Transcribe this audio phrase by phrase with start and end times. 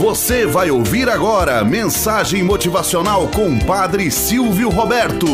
[0.00, 5.26] Você vai ouvir agora mensagem motivacional com Padre Silvio Roberto.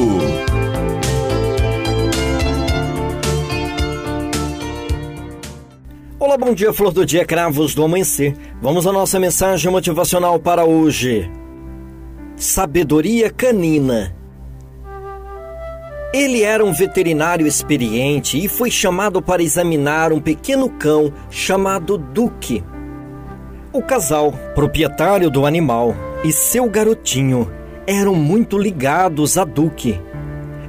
[6.18, 8.37] Olá, bom dia, flor do dia, cravos do amanhecer.
[8.60, 11.30] Vamos à nossa mensagem motivacional para hoje.
[12.35, 14.17] Sabedoria canina.
[16.12, 22.64] Ele era um veterinário experiente e foi chamado para examinar um pequeno cão chamado Duque.
[23.77, 27.52] O casal, proprietário do animal, e seu garotinho
[27.87, 30.00] eram muito ligados a Duque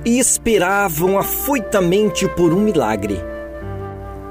[0.04, 3.18] e esperavam afoitamente por um milagre.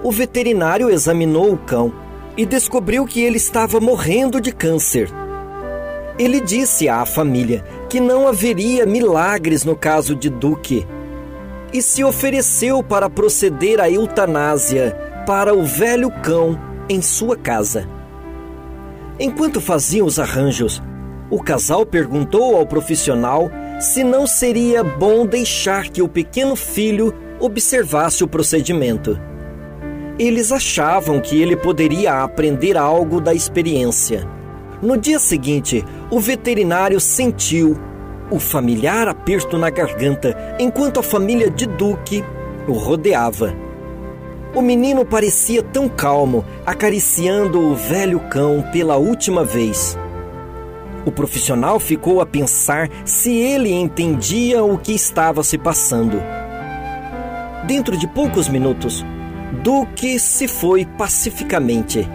[0.02, 1.90] O veterinário examinou o cão
[2.36, 5.08] e descobriu que ele estava morrendo de câncer.
[6.18, 10.86] Ele disse à família que não haveria milagres no caso de Duque
[11.72, 14.94] e se ofereceu para proceder à eutanásia
[15.26, 17.96] para o velho cão em sua casa.
[19.18, 20.82] Enquanto faziam os arranjos,
[21.30, 23.50] o casal perguntou ao profissional
[23.80, 29.18] se não seria bom deixar que o pequeno filho observasse o procedimento.
[30.18, 34.26] Eles achavam que ele poderia aprender algo da experiência.
[34.82, 37.76] No dia seguinte, o veterinário sentiu
[38.30, 42.24] o familiar aperto na garganta enquanto a família de Duque
[42.68, 43.65] o rodeava.
[44.56, 49.98] O menino parecia tão calmo, acariciando o velho cão pela última vez.
[51.04, 56.22] O profissional ficou a pensar se ele entendia o que estava se passando.
[57.66, 59.04] Dentro de poucos minutos,
[59.62, 62.08] Duque se foi pacificamente.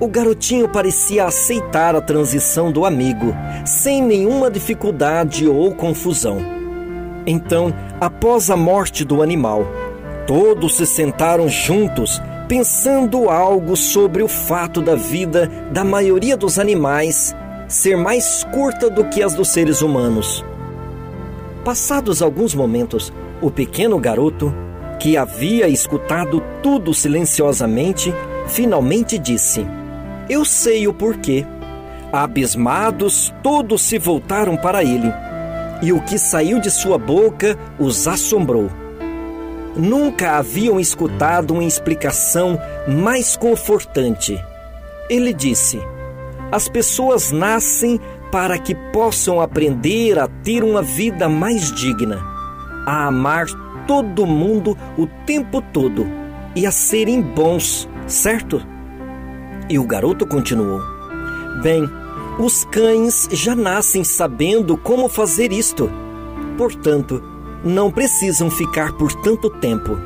[0.00, 3.32] O garotinho parecia aceitar a transição do amigo,
[3.64, 6.38] sem nenhuma dificuldade ou confusão.
[7.24, 9.64] Então, após a morte do animal,
[10.26, 17.34] Todos se sentaram juntos, pensando algo sobre o fato da vida da maioria dos animais
[17.68, 20.44] ser mais curta do que as dos seres humanos.
[21.62, 24.54] Passados alguns momentos, o pequeno garoto,
[24.98, 28.14] que havia escutado tudo silenciosamente,
[28.46, 29.66] finalmente disse:
[30.28, 31.44] Eu sei o porquê.
[32.12, 35.12] Abismados, todos se voltaram para ele,
[35.82, 38.83] e o que saiu de sua boca os assombrou
[39.76, 42.58] nunca haviam escutado uma explicação
[42.88, 44.42] mais confortante.
[45.08, 45.80] Ele disse:
[46.50, 52.20] As pessoas nascem para que possam aprender a ter uma vida mais digna,
[52.86, 53.46] a amar
[53.86, 56.06] todo mundo o tempo todo
[56.56, 58.62] e a serem bons, certo?
[59.68, 60.80] E o garoto continuou:
[61.62, 61.88] Bem,
[62.38, 65.90] os cães já nascem sabendo como fazer isto.
[66.56, 67.22] Portanto,
[67.64, 69.98] não precisam ficar por tanto tempo.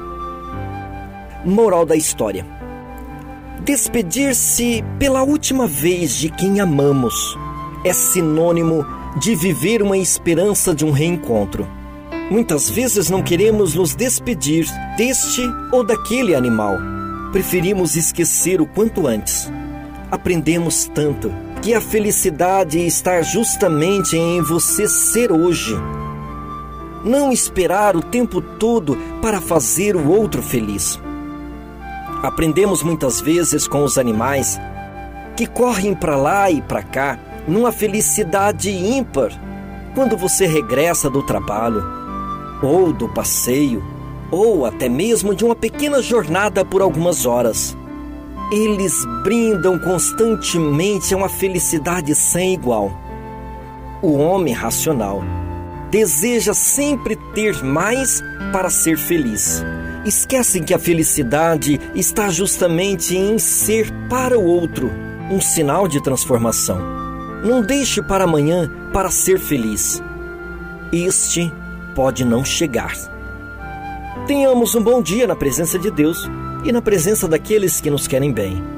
[1.44, 2.46] Moral da história:
[3.64, 7.36] Despedir-se pela última vez de quem amamos
[7.84, 8.86] é sinônimo
[9.20, 11.66] de viver uma esperança de um reencontro.
[12.30, 14.66] Muitas vezes não queremos nos despedir
[14.96, 15.42] deste
[15.72, 16.76] ou daquele animal.
[17.32, 19.50] Preferimos esquecer o quanto antes.
[20.10, 21.32] Aprendemos tanto
[21.62, 25.74] que a felicidade está justamente em você ser hoje
[27.04, 31.00] não esperar o tempo todo para fazer o outro feliz.
[32.22, 34.60] Aprendemos muitas vezes com os animais
[35.36, 39.30] que correm para lá e para cá numa felicidade ímpar
[39.94, 41.82] quando você regressa do trabalho,
[42.62, 43.82] ou do passeio,
[44.30, 47.76] ou até mesmo de uma pequena jornada por algumas horas.
[48.50, 52.92] Eles brindam constantemente a uma felicidade sem igual.
[54.02, 55.22] O homem racional
[55.90, 58.22] deseja sempre ter mais
[58.52, 59.64] para ser feliz.
[60.04, 64.90] Esquecem que a felicidade está justamente em ser para o outro
[65.30, 66.78] um sinal de transformação.
[67.44, 70.02] Não deixe para amanhã para ser feliz.
[70.92, 71.52] Este
[71.94, 72.94] pode não chegar.
[74.26, 76.28] Tenhamos um bom dia na presença de Deus
[76.64, 78.77] e na presença daqueles que nos querem bem.